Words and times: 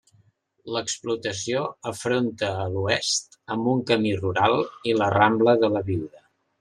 L'explotació 0.75 1.59
afronta 1.91 2.49
a 2.63 2.65
l'oest 2.77 3.37
amb 3.57 3.69
un 3.75 3.85
camí 3.93 4.15
rural 4.25 4.59
i 4.93 4.97
la 5.03 5.11
rambla 5.17 5.55
de 5.67 5.71
la 5.77 5.85
Viuda. 5.93 6.25